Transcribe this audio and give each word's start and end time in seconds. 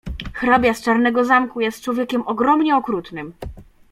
"Hrabia 0.33 0.73
z 0.73 0.81
Czarnego 0.81 1.25
zamku 1.25 1.61
jest 1.61 1.81
człowiekiem 1.83 2.27
ogromnie 2.27 2.75
okrutnym." 2.75 3.33